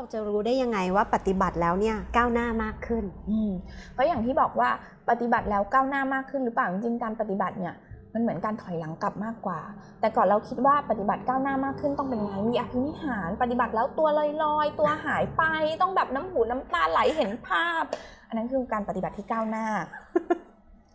[0.00, 3.50] เราจะรู้ได้ยังไงว่าปฏิบัติแล้วเนี่ยก้าวหน้ามากขึ้น อืม
[3.92, 4.68] เพราะอย่างที่บอกว่า
[5.10, 7.74] ปฏิบัติแล้วก้าวหน้ามากขึ้นหรือเปล่าจริงๆการปฏิบัติเนี่ย
[8.14, 9.60] มันเหมือนการถอยหลังกลับมากกว่า
[10.00, 14.08] แต่ก่อนเราคิดว่าปฏิบัติก้าวหน้ามากขึ้นต้องเป็นไง มีอภินิหาร ปฏิบัติแล้วตัว
[14.44, 15.42] ลอยๆ ตัวหายไป
[15.82, 17.82] ต้องแบบน้ำหูน้ำตาไหลเห็นภาพ
[18.28, 19.66] อันนั้นคือการปฏิบัติที่ก้าวหน้า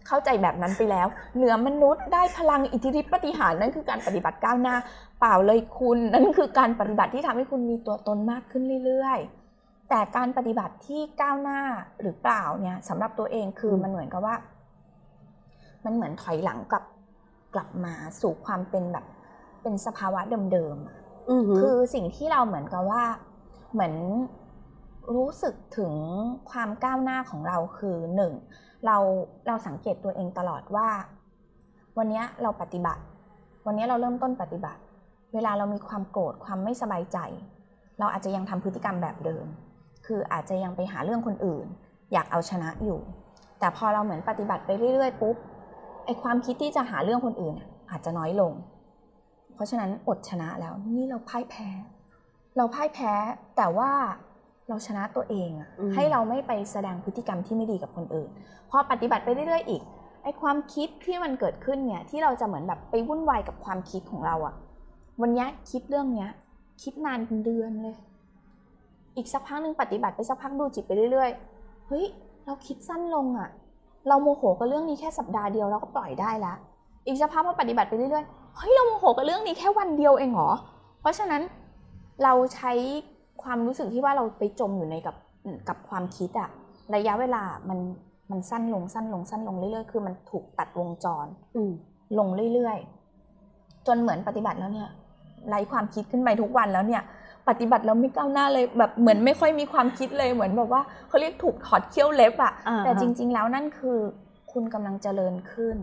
[0.08, 4.76] เข้าใจแบบนั้นไปแล้ว เหนือมนุษย์ได้พลังอิทธิฤทธิปฏิหารนั่นคือการปฏิบัติก้าวหน้า
[5.20, 11.62] เปล่าเลยคุณนั่นคือการปฏิบัติที่ทำให้คุณมีตัวตนมากขึ้นเรื่อยๆ แต่การปฏิบัติที่ก้าวหน้า
[12.02, 14.36] หรือเปล่าเนี่ยสำหรับตัวเองคืออืมมันเหมือนกับว่า
[15.86, 16.84] มันเหมือนถอยหลังกลับ
[17.54, 19.06] กลับมาสู่ความเป็นแบบ
[19.62, 20.96] เป็นสภาวะเดิมๆอะ
[21.32, 23.04] อือหือคือสิ่งที่เราเหมือนกับว่า
[23.74, 23.94] เหมือน
[25.14, 25.94] รู้สึกถึง
[26.52, 28.34] ความก้าวหน้าของเราคือหนึ่ง
[28.86, 28.98] เรา
[29.48, 30.90] เราสังเกตตัวเองตลอดว่า
[31.98, 33.04] วันนี้เราปฏิบัติ
[33.66, 34.82] วันนี้เราเริ่มต้นปฏิบัติ
[35.34, 37.18] เวลาเรามีความโกรธความไม่สบายใจ
[38.00, 39.46] เราอาจจะยังทำพฤติกรรมแบบเดิม
[40.06, 41.66] คืออาจจะยังไปหาเรื่องคนอื่น
[42.14, 43.00] อยากเอาชนะอยู่
[43.60, 45.36] แต่พอเราเหมือนปฏิบัติไปเรื่อยๆปุ๊บ
[46.06, 47.56] ไอความคิดที่จะหาเรื่องคนอื่น
[47.92, 48.52] อาจจะน้อยลง
[49.54, 51.70] เพราะฉะนั้นอดชนะแล้วนี่เราพ่ายแพ้
[52.58, 53.14] เราพ่ายแพ้
[53.58, 53.92] แต่ว่า
[54.70, 58.30] เราชนะตัวเองอะอืมให้เราไม่ไปแสดงพฤติกรรมที่ไม่ดีกับคนอื่น
[58.70, 59.82] พอปฏิบัติไปเรื่อยๆอีก
[60.24, 64.54] ไอความคิดที่มันเกิดขึ้นเนี่ยที่เราจะเหมือนแบบไปวุ่นวายกับความคิดของเราอะ
[65.22, 66.30] วันเนี้ยคิดเรื่องเนี้ย
[66.84, 67.96] คิดนานเป็นเดือนเลย
[69.16, 72.06] อีกสักพักหนึ่งปฏิบัติไปสักพักดูจิตไปเรื่อยๆเฮ้ย
[72.46, 73.50] เราคิดสั้นลงอะ
[74.08, 76.54] เราโมโหกับเรื่องนี้แค่สัปดาห์เดียวเราก็ปล่อยได้ละ
[77.08, 80.52] อีกสักพักพอปฏิบัติไปเรื่อยๆเฮ้ยเราโมโหกับเรื่องนี้แค่วันเดียวเองเหรอ
[81.02, 81.42] เพราะฉะนั้น
[82.24, 82.72] เราใช้
[83.44, 85.16] ความรู้สึกที่ว่าเราไปจมอยู่ในกับ
[85.70, 86.50] กับความคิดอะ
[86.96, 87.80] ระยะเวลามัน
[88.32, 91.72] มันสั้นลงสั้นลงสั้นลงเรื่อยๆ คือมันถูกตัดวงจรอืม
[92.20, 94.90] ลงเรื่อยๆ จนเหมือนปฏิบัติแล้วเนี่ย
[95.50, 97.04] ไร้ความคิดขึ้นไปทุกวันแล้วเนี่ย
[97.50, 103.98] ปฏิบัติแล้วไม่ก้าวหน้าเลยแบบเหมือนไม่ค่อยมีความคิดเลยเหมือนแบบว่าเขาเรียกถูกถอดเขี้ยวเล็บอะอ่าแต่ฮะจริง ๆ แล้วนั่นคือ
[104.52, 105.78] คุณกำลังเจริญขึ้น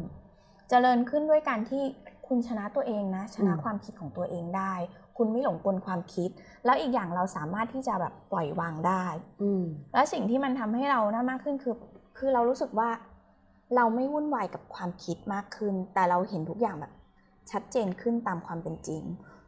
[0.71, 1.83] เจริญขึ้นด้วยการที่
[2.27, 4.75] คุณชนะตัวเองนะ ชนะความคิดของตัวเองได้
[5.17, 6.31] คุณไม่หลงกลความคิด
[6.65, 9.05] แล้วอีกอย่างเราสามารถที่จะแบบปล่อยวางได้
[9.43, 11.75] อืมแล้วสิ่งที่มันทำให้เราน่ามากขึ้นคือ
[12.19, 12.91] คือเรารู้สึกว่า
[13.77, 16.93] เราไม่วุ่นวายกับความคิดมากขึ้น แต่เราเห็นทุกอย่างแบบ
[17.51, 19.03] ชัดเจนขึ้นตามความเป็นจริง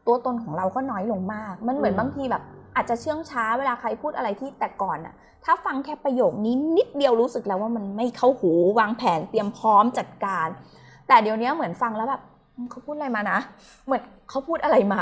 [0.07, 2.43] ตัวตนของเราก็น้อยลงมาก มันเหมือนอืมบางทีแบบ
[2.75, 5.13] อาจจะเชื่องช้าเวลาใครพูดอะไรที่แต่ก่อนอะ
[5.45, 10.47] ถ้าฟังแค่ประโยคนี้นิดเดียวรู้สึกแล้วว่ามันไม่เข้าหูวางแผนเตรียมพร้อมจัดการ
[11.07, 12.34] แต่เดี๋ยวนี้เหมือนฟังแล้วแบบอืม
[12.71, 13.39] เขาพูดอะไรมานะ
[13.85, 15.01] เหมือนเขาพูดอะไรมา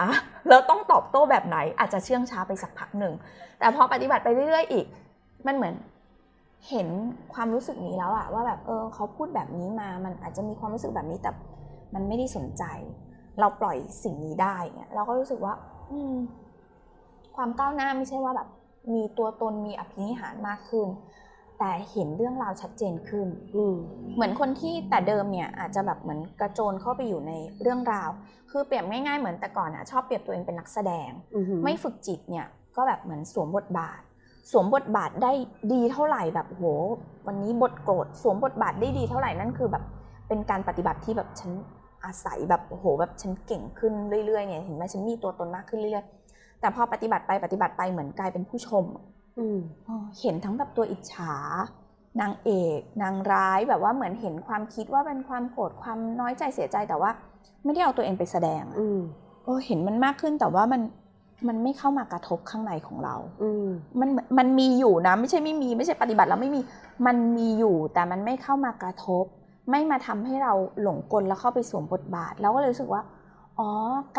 [0.49, 3.13] แล้วต้องตอบโต้แบบไหน อาจจะเชื่องช้าไปสักพักหนึ่ง
[3.59, 4.85] แต่พอปฏิบัติไปเรื่อย ๆ อีก
[5.47, 5.73] มันเหมือน
[6.69, 6.87] เห็น
[7.33, 11.31] ความรู้สึกนี้แล้วอะว่าแบบเออเขาพูดแบบนี้มา มันอาจจะมีความรู้สึกแบบนี้แต่
[11.93, 12.63] มันไม่ได้สนใจ
[13.39, 15.53] เราปล่อยสิ่งนี้ได้เนี่ยเราก็รู้สึกว่า
[15.91, 16.15] อืม
[17.35, 18.47] ความก้าวหน้าไม่ใช่ว่าแบบ
[18.93, 20.87] มีตัวตนมีอภินิหารมากขึ้น
[21.65, 23.75] แต่เห็นเรื่องราวชัดเจนขึ้นอืม
[24.15, 27.31] เหมือนคนที่แต่เดิมเนี่ยอาจจะแบบเหมือนกระโจนเข้าไปอยู่ใน
[27.61, 28.09] เรื่องราว
[28.51, 34.01] คือเปรียบง่ายๆเหมือนแต่ก่อนอะชอบเปรียบตัวเองเป็นนักแสดงอือหือไม่ฝึกจิตเนี่ยก็แบบเหมือนสวมบทบาท
[34.51, 35.31] สวมบทบาทได้
[35.73, 36.63] ดีเท่าไหร่แบบโห
[37.27, 39.83] วันนี้บทโกรธสวมบทบาทได้ดีเท่าไหร่นั่นคือแบบ
[40.27, 41.51] เป็นการปฏิบัติที่แบบฉัน
[42.05, 43.93] อาศัยแบบโอ้โหแบบฉันเก่งขึ้น
[44.25, 49.12] เรื่อยๆเนี่ยเห็นไหมฉันมีตัวตนมากขึ้นเรื่อยๆแต่พอปฏิบัติไปปฏิบัติไปเหมือนกลายเป็นผู้ชมอืมอ๋อ
[50.21, 51.33] เห็นทั้งแบบตัวอิจฉา
[52.21, 57.11] นางเอก นางร้ายแบบว่าเหมือนเห็นความคิดว่าเป็นความโกรธความน้อยใจเสียใจแต่ว่า
[57.63, 58.99] ไม่ได้เอาตัวเองไปแสดงอะอืม
[59.43, 60.81] โอ้เห็นมันมากขึ้นแต่ว่ามัน
[61.47, 63.67] มันไม่เข้ามากระทบข้างในของเรา อืม
[63.99, 66.61] มันมันมีอยู่นะ ไม่ใช่ไม่มีไม่ใช่ปฏิบัติแล้วไม่มี
[67.05, 69.25] มันมีอยู่แต่มันไม่เข้ามากระทบ
[69.69, 73.01] ไม่มาทำให้เราหลงกลแล้วเข้าไปสวมบทบาทแล้วก็เลยรู้สึกว่า
[73.59, 73.69] อ๋อ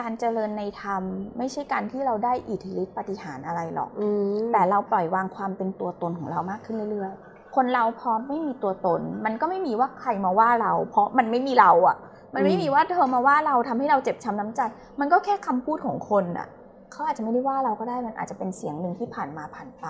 [0.01, 1.03] การเจริญในธรรม
[1.39, 11.97] ไม่ใช่การที่เราได้อิทธิฤทธิปฏิหารอะไรหรอกอืมแต่เราปล่อยวางความเป็นตัวตนของเรามากขึ้นเรื่อยๆ คนเราพอไม่มีตัวตน มันก็ไม่มีว่าใครมาว่าเรา เพราะมันไม่มีเราอะ่ะ
[12.35, 14.61] มันไม่มีว่าเธอมาว่าเราทำให้เราเจ็บช้ำน้ำใจ
[15.01, 16.47] มันก็แค่คำพูดของคนอะ่ะ
[16.93, 19.87] เขาอาจจะไม่ได้ว่าเราก็ได้ มันอาจจะเป็นเสียงหนึ่งที่ผ่านมาผ่านไป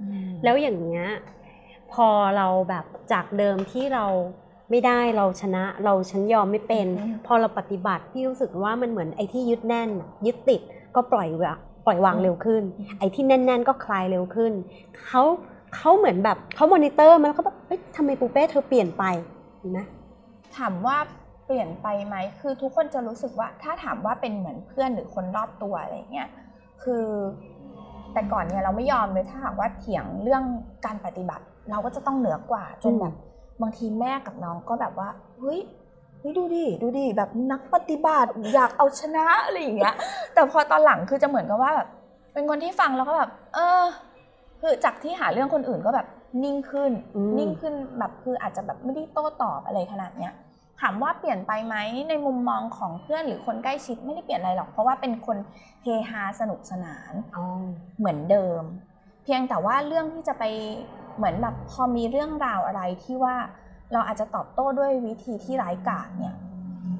[0.00, 1.04] อืมแล้วอย่างเงี้ย
[1.92, 4.04] พอเราแบบจากเดิมที่เรา
[4.70, 10.60] ไม่ได้เราชนะเราฉันยอมไม่เป็นอืมพอเราปฏิบัติพี่รู้สึกว่ามันเหมือนไอ้ที่ยึดแน่นน่ะยึดติด
[10.94, 12.62] ก็ปล่อยวางปล่อยวางเร็วขึ้น
[12.98, 14.52] ไอ้ที่แน่น ๆ ก็คลายเร็วขึ้น
[15.06, 15.22] เขา
[15.76, 19.04] เขาเหมือนแบบเขามอนิเตอร์มันแล้วเขาแบบเฮ้ยทำไมปูเป้เธอเปลี่ยนไป
[19.58, 19.80] เห็นไหม
[20.56, 20.96] ถามว่า
[21.46, 26.28] เปลี่ยนไปไหมคือทุกคนจะรู้สึกว่า ถ้าถามว่าเป็นเหมือนเพื่อนหรือคนรอบตัวอะไรเงี้ย
[26.82, 27.06] คือ
[28.12, 30.42] แต่ก่อนเนี่ยเราไม่ยอมเลยถ้าหากว่าเถียงเรื่อง
[30.86, 33.14] การปฏิบัติ เราก็จะต้องเหนือกว่าจนแบบ
[33.62, 35.08] บางทีแม่กับน้องก็แบบว่า
[35.38, 35.60] เฮ้ย
[36.20, 39.94] เฮ้ยดูดิดูดิแบบนักปฏิบัติอยากเอาชนะอะไรอย่างเงี้ย
[40.34, 41.88] แต่พอตอนหลังคือจะเหมือนกับว่าแบบ
[42.32, 43.82] เป็นคนที่ฟังแล้วก็แบบ เออ
[44.60, 46.06] คือจากที่หาเรื่องคนอื่นก็แบบ
[46.44, 50.32] นิ่งขึ้นอืมนิ่งขึ้นแบบคืออาจจะแบบไม่ได้โต้ตอบอะไรขนาดเนี้ย
[50.80, 51.76] ถามว่าเปลี่ยนไปไหม
[52.08, 55.36] ในมุมมองของเพื่อนหรือคนใกล้ชิดไม่ได้เปลี่ยนอะไรหรอก เพราะว่าเป็นคน
[55.82, 57.44] เฮฮาสนุกสนานอ๋อ
[57.98, 58.62] เหมือนเดิม
[59.24, 60.44] เพียงแต่ว่าเรื่องที่จะไป
[61.16, 63.34] เหมือนแบบพอมีเรื่องราวอะไรที่ว่า
[63.92, 66.34] เราอาจจะตอบโต้ด้วยวิธีที่ร้ายกาจเนี่ย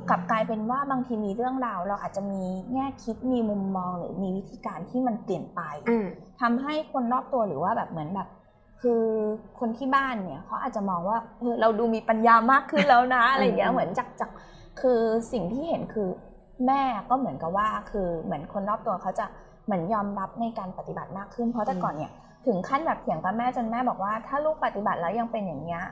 [0.09, 6.07] กลับกลายเป็นว่าบางทีมีเรื่องราว เราอาจจะมีแง่คิดมีมุมมองหรือมีวิธีการที่มันเปลี่ยนไปอ่า
[6.41, 8.29] ทำให้คนรอบตัวหรือว่าแบบเหมือนแบบ
[8.81, 9.03] คือ
[9.59, 14.31] คนที่บ้านเนี่ยเขาอาจจะมองว่าเออเราดูมีปัญญามากขึ้นแล้วนะอะไรอย่างเงี้ยอืมเหมือนจากจาก
[14.81, 15.01] คือ
[15.33, 16.09] สิ่งที่เห็นคือ
[16.67, 19.27] แม่ก็เหมือนกับว่าคือเหมือนคนรอบตัวเขาจะ
[19.65, 22.13] เหมือนยอมรับในการปฏิบัติมากขึ้น เพราะแต่ก่อนเนี่ย
[22.47, 25.85] ถึงขั้นแบบเถียงกับแม่จนแม่บอกว่า ถ้าลูกปฏิบัติแล้วยังเป็นอย่างเงี้ย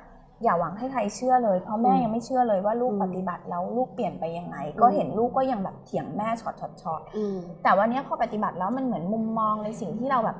[0.43, 10.39] อย่าหวังให้ใครเชื่อเลย เพราะแม่อืมยังไม่เชื่อเลยว่าลูกอืมปฏิบัติแล้วลูกเปลี่ยนไปยังไง ก็อืมเห็นลูกก็ยังแบบเถียงแม่ช็อตช็อตช็อตอืมแต่วันนี้ยพอปฏิบัติแล้วมันเหมือนมุมมองในสิ่งที่เราแบบ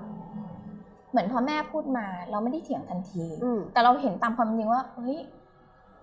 [1.11, 5.19] เหมือนพอแม่พูดมาเราไม่ได้เถียงทันทีอืมแต่เราเห็นตามความจริงว่าเฮ้ย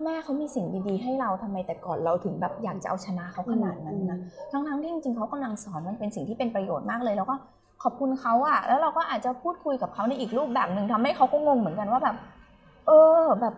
[0.04, 4.18] แม่เขามีสิ่งดีๆ ให้เราทำไมแต่ก่อนเราถึงแบบอยากจะเอาชนะเขาขนาดนั้นนะ
[4.50, 7.34] ทั้งๆที่จริงๆเขากำลังสอนมันเป็นสิ่งที่เป็นประโยชน์มากเลยแล้วก็
[7.82, 12.16] ขอบคุณเขาอะแล้วเราก็อาจจะพูดคุยกับเขาในอีกรูปแบบหนึ่งทำให้เขาก็งงเหมือนกันว่าแบบ
[12.86, 12.90] เอ
[13.20, 13.54] อแบบ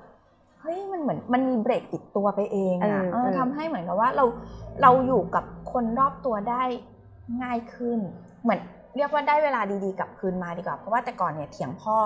[0.60, 4.24] เฮ้ยมันเหมือนมันมีเบรกติดตัวไปเองอะเออเออเออทำให้เหมือนกับว่าเรา
[4.82, 6.62] เราอยู่กับคนรอบตัวได้
[7.42, 7.98] ง่ายขึ้น
[8.42, 8.60] เหมือน
[8.96, 11.98] เรียกว่าได้เวลาดีๆกลับคืนมาดีกว่า เพราะว่าแต่ก่อนเนี่ยเถียงพ่อ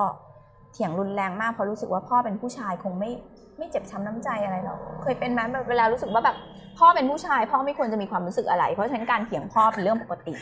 [0.73, 3.11] เถียงรุนแรงมากเพราะรู้สึกว่าพ่อเป็นผู้ชายคงไม่
[3.59, 6.37] ไม่เจ็บช้ำน้ำใจอะไรหรอกเคยเป็นไหมแบบเวลารู้สึกว่าแบบ
[6.79, 10.35] พ่อเป็นผู้ชาย พ่อไม่ควรจะมีความรู้สึกอะไร เพราะฉะนั้นการเถียงพ่อเป็นเรื่องปกติ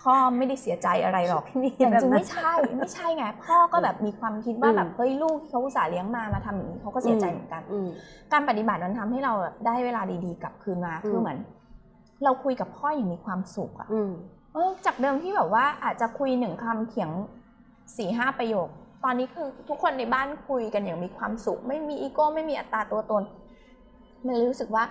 [0.00, 7.88] พ่อไม่ได้เสียใจอะไรหรอกมีแต่แบบจริงๆนั้นไม่ใช่ไม่ใช่ไงพ่อก็แบบมีความคิดว่าอืมแบบเฮ้ยลูกที่เขาอุตส่าห์เลี้ยงมามาทำอย่างนี้เขาก็เสียใจเหมือนกันอืม
[8.32, 11.38] การปฏิบัติมันทำให้เราแบบได้เวลาดีๆกลับคืนมาอืมคือเหมือน
[12.24, 14.10] เราคุยกับพ่ออย่างมีความสุขอะอืม
[14.52, 17.10] เออจากเดิมที่แบบว่าอาจจะคุยหนึ่งคำเถียง
[17.96, 18.68] สี่ห้าประโยค
[19.04, 23.22] ตอนนี้คือทุกคนในบ้านคุยกันอย่างมีความสุข ไม่มีอีโก้ไม่มีอัตราตัวตน
[24.24, 24.84] มันเลยรู้สึกว่า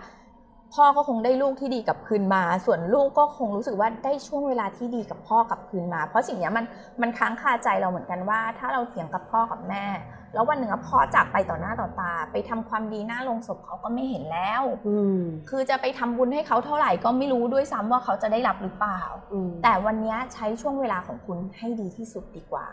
[0.74, 6.66] พ่อก็คงได้ลูกที่ดีกลับคืนมา ส่วนลูกก็คงรู้สึกว่าได้ช่วงเวลาที่ดีกับพ่อกลับคืนมา เพราะสิ่งเนี้ยมัน
[7.02, 9.86] มันค้างคาใจเราเหมือนกันว่า ถ้าเราเถียงกับพ่อกับแม่
[10.34, 19.02] แล้ววันหนึ่งอะพ่อจากไปต่อหน้าต่อตา ไปทำความดีหน้าโรงศพเขาก็ไม่เห็นแล้วอืมคือจะไปทำบุญให้เขาเท่าไหร่ก็ไม่รู้ด้วยซ้ำว่าเขาจะได้รับหรือเปล่า
[19.34, 22.68] อืมแต่วันเนี้ยใช้ช่วงเวลาของคุณให้ดีที่สุดดีกว่า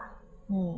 [0.51, 0.77] อืม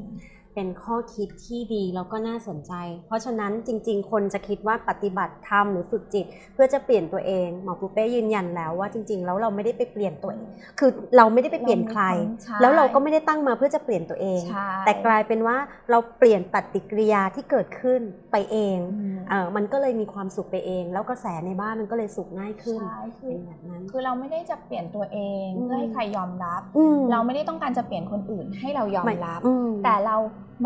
[0.54, 2.72] เป็นข้อคิดที่ดีแล้วก็น่าสนใจ
[3.06, 12.04] เพราะฉะนั้นจริง ๆ คนจะคิดว่าปฏิบัติธรรมหรือฝึกจิต เพื่อจะเปลี่ยนตัวเองหมอปูเป้ยืนยันแล้วว่าจริง ๆ แล้วเราไม่ได้ไปเปลี่ยนตัวเองคือเราไม่ได้ไปเปลี่ยนใคร
[12.42, 15.56] ใช่แล้วเราก็ไม่ได้ตั้งมาเพื่อจะเปลี่ยนตัวเองใช่แต่กลายเป็นว่า
[15.90, 18.00] เราเปลี่ยนปฏิกิริยาที่เกิดขึ้น
[18.32, 30.16] ไปเองอืม เออมันก็เลยมีความสุขไปเอง แล้วกระแสในบ้านมันก็เลยสุขง่ายขึ้นใช่คืเป็อนแบบนั้น คือเราไม่ได้จะเปลี่ยนตัวเองอืมเพื่อให้ใครยอมรับอืมเราไม่ได้ต้องการจะเปลี่ยนคนอื่นให้เรายอมไม่รับอืมแต่เรา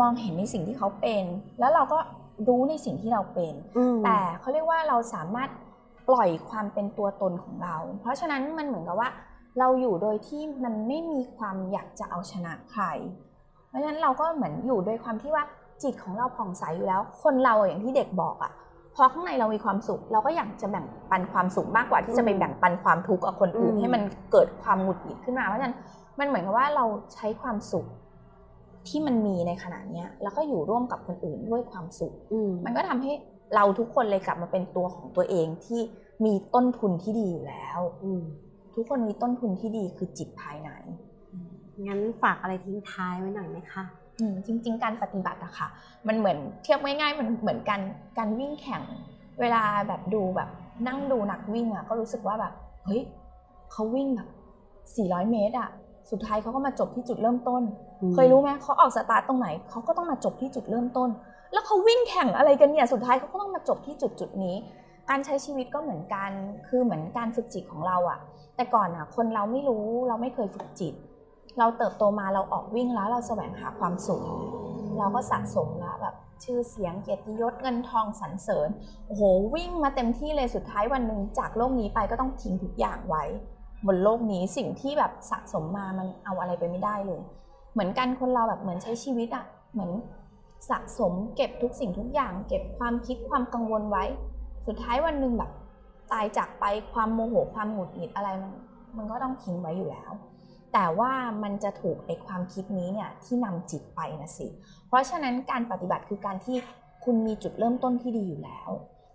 [0.01, 1.23] มองเห็นในสิ่งที่เขาเป็น
[1.59, 1.99] แล้วเราก็
[2.47, 5.49] รู้ในสิ่งที่เราเป็นอืมแต่เขาเรียกว่าเราสามารถ
[6.09, 9.09] ปล่อยความเป็นตัวตนของเรา เพราะฉะนั้นมันเหมือนกับว่า
[9.59, 12.85] เราอยู่โดยที่มันไม่มีความอยากจะเอาชนะใคร
[13.69, 15.43] เพราะฉะนั้นเราก็เหมือนอยู่โดยความที่ว่า
[15.83, 18.51] จิตของเราผ่องใสอยู่แล้ว คนเราอะอย่างที่เด็กบอกอะ
[18.95, 24.01] พอข้างในเรามีความสุข เราก็อยากจะแบ่งปันความสุขมากกว่าที่จะไปแบ่งปันความทุกข์กับคนอื่นอืมให้มัน
[24.31, 25.75] เกิดความหงุดหงิดขึ้นมาเพราะฉะนั้น
[26.19, 27.85] มันเหมือนกับว่าเราใช้ความสุข
[28.87, 33.13] ที่มันมีในขณะเนี้ย แล้วก็อยู่ร่วมกับคนอื่นด้วยความสุขอืมมันก็ทำให้
[33.55, 35.81] เราทุกคนเลยกลับมาเป็นตัวของตัวเองที่
[36.25, 38.23] มีต้นทุนที่ดีอยู่แล้วอืม
[38.75, 40.69] ทุกคนมีต้นทุนที่ดีคือจิตภายใน
[41.87, 44.06] งั้นฝากอะไรทิ้งท้ายไว้หน่อยไหมคะอืม
[44.45, 45.67] จริง ๆ การปฏิบัติอะค่ะ
[46.07, 47.81] มันเหมือนเทียบง่ายๆ มันเหมือนการ
[48.17, 48.81] การวิ่งแข่ง
[49.39, 50.49] เวลาแบบดูแบบ
[50.87, 52.53] นั่งดูนักวิ่งอะก็รู้สึกว่าแบบ
[52.85, 53.01] เฮ้ย
[53.71, 54.29] เขาวิ่งแบบ
[54.83, 55.69] 400 เมตรอะ
[56.11, 57.63] สุดท้ายเขาก็มาจบที่จุดเริ่มต้น
[58.01, 61.09] อืมเคยรู้ไหมเขาออกสตาร์ทตรงไหนเขาก็ต้องมาจบที่จุดเริ่มต้น
[61.53, 64.55] แล้วเขาวิ่งแข่งอะไรกันเนี่ยสุดท้ายเขาก็ต้องมาจบที่จุดจุดนี้
[65.09, 66.31] การใช้ชีวิตก็เหมือนกัน
[66.67, 68.19] คือเหมือนการฝึกจิตของเราอะ
[68.55, 70.93] แต่ก่อนอะคนเราไม่รู้เราไม่เคยฝึกจิต
[71.59, 74.21] เราเติบโตมาเราออกวิ่งแล้วเราแสวงหาความสุข
[74.97, 78.69] เราก็สะสมแล้วแบบชื่อเสียงเกียรติยศเงินทองสรรเสริญ
[79.07, 79.21] โอ้โห
[79.55, 83.23] วิ่งมาเต็มที่เลยสุดท้ายวันหนึ่งจากโลกนี้ไปก็ต้องทิ้งทุกอย่างไว้
[83.87, 87.21] บนโลกนี้สิ่งที่แบบสะสมมามันเอาอะไรไปไม่ได้เลย
[87.73, 89.91] เหมือนกันคนเราแบบเหมือนใช้ชีวิตอะเหมือน
[90.69, 94.03] สะสมเก็บทุกสิ่งทุกอย่าง เก็บความคิดความกังวลไว้
[94.67, 95.51] สุดท้ายวันหนึ่งแบบ
[96.11, 98.51] ตายจากไปความโมโหความหงุดหงิดอะไรมัน
[98.97, 100.11] มันก็ต้องทิ้งไว้อยู่แล้ว
[100.73, 101.11] แต่ว่า
[101.43, 104.47] มันจะถูกไอความคิดนี้เนี่ยที่นำจิตไปนะสิ
[104.87, 106.57] เพราะฉะนั้นการปฏิบัติคือการที่
[107.05, 108.69] คุณมีจุดเริ่มต้นที่ดีอยู่แล้ว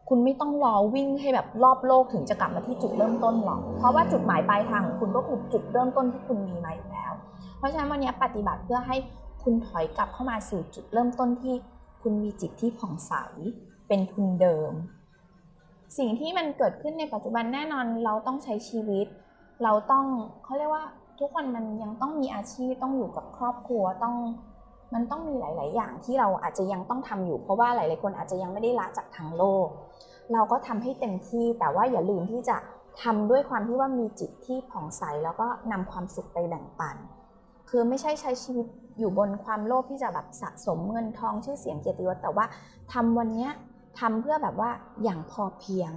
[0.08, 7.12] คุณคุณไม่ต้องรอวิ่งให้แบบรอบโลกถึงจะกลับมาที่จุดเริ่มต้นหรอก เพราะว่าจุดหมายปลายทางของคุณก็คือจุดเริ่มต้นที่คุณมีมาอยู่แล้ว
[7.58, 8.96] เพราะฉะนั้นวันนี้ปฏิบัติเพื่อให้
[9.42, 11.54] คุณถอยกลับเข้ามาสู่จุดเริ่มต้นที่
[12.02, 13.12] คุณมีจิตที่ผ่องใส
[13.88, 14.72] เป็นทุนเดิม
[15.98, 19.06] สิ่งที่มันเกิดขึ้นในปัจจุบันแน่นอนเราต้องใช้ชีวิต
[19.62, 20.04] เราต้อง
[20.44, 20.84] เขาเรียกว่า
[21.18, 24.14] ทุกคนมันยังต้องมีอาชีพต้องอยู่กับครอบครัวต้อง
[24.94, 29.66] มันต้องมีหลาย ๆ อย่างที่เราอาจจะยังต้องทำอยู่ เพราะว่าหลาย ๆ คนอาจจะยังไม่ได้ละจากทางโลก
[30.32, 32.56] เราก็ทำให้เต็มที่แต่ว่าอย่าลืมที่จะ
[33.02, 36.96] ทำด้วยความที่ว่ามีจิตที่ผ่องใสแล้วก็นำความสุขไปแบ่งปัน
[37.70, 38.66] คือไม่ใช่ใช้ชีวิต
[38.98, 42.44] อยู่บนความโลภที่จะแบบสะสมเงินทองชื่อเสียงเกียรติยศแต่ว่า
[42.92, 43.50] ทำวันเนี้ย
[44.00, 44.70] ทำเพื่อแบบว่า
[45.02, 45.92] อย่างพอเพียง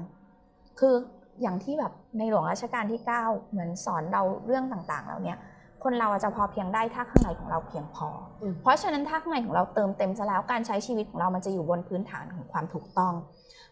[0.79, 0.95] คือ
[1.42, 5.38] อย่างที่แบบในหลวงรัชกาลที่ 9 เหมือนสอนเราเรื่องต่างๆแล้วเนี่ย
[5.84, 8.08] คนเราอาจจะพอเพียงได้ถ้าข้างในของเราเพียงพอ
[8.42, 13.13] อมเพราะฉะนั้นถ้าข้างในของเราเติมเต็มซะแล้วการใช้ชีวิตของเรามันจะอยู่บนพื้นฐานของความถูกต้อง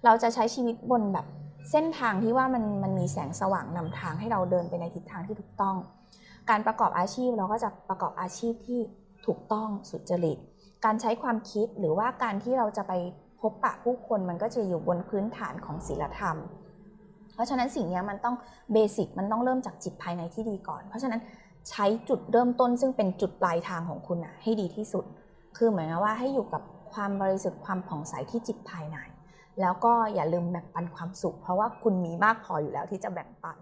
[0.05, 1.25] เราจะใช้ชีวิตบนแบบ
[1.71, 5.75] เส้นทางที่ว่ามันมันมีแสงสว่างนำทางให้เราเดินไปในทิศทางที่ถูกต้อง
[6.49, 8.79] การประกอบอาชีพเราก็จะประกอบอาชีพที่
[9.25, 10.37] ถูกต้องสุจริต
[10.85, 12.93] การใช้ความคิดหรือว่าการที่เราจะไป
[13.41, 16.37] พบปะผู้คนมันก็จะอยู่บนพื้นฐานของศีลธรรม
[17.33, 18.35] เพราะฉะนั้นสิ่งนี้มันต้อง
[18.73, 21.21] เบสิกมันต้องเริ่มจากจิตภายในที่ดีก่อน เพราะฉะนั้น
[21.69, 25.05] ใช้จุดเริ่มต้นซึ่งเป็นจุดปลายทางของคุณอะให้ดีที่สุด
[25.57, 26.61] คือเหมือนกับว่าให้อยู่กับ
[26.93, 28.97] ความบริสุทธิ์ความผ่องใสที่จิตภายใน
[29.61, 33.57] แล้วก็อย่าลืมแบ่งปันความสุข เพราะว่าคุณมีมากพออยู่แล้วที่จะแบ่งปัน